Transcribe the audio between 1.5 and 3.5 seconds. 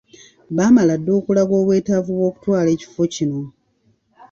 obwetaavu bw’okutwala ekifo kino.